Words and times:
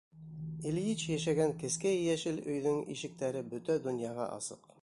Ильич 0.69 1.03
йәшәгән 1.09 1.53
кескәй 1.65 2.01
йәшел 2.07 2.41
өйҙөң 2.55 2.83
ишектәре 2.97 3.47
бөтә 3.55 3.81
донъяға 3.89 4.31
асыҡ. 4.41 4.71